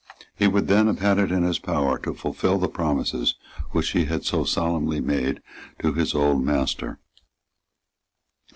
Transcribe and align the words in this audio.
He 0.35 0.47
would 0.47 0.67
then 0.67 0.87
have 0.87 0.97
had 0.97 1.19
it 1.19 1.31
in 1.31 1.43
his 1.43 1.59
power 1.59 1.99
to 1.99 2.15
fulfil 2.15 2.57
the 2.57 2.67
promises 2.67 3.35
which 3.69 3.91
he 3.91 4.05
had 4.05 4.25
so 4.25 4.43
solemnly 4.43 4.99
made 4.99 5.43
to 5.77 5.93
his 5.93 6.15
old 6.15 6.43
master. 6.43 6.97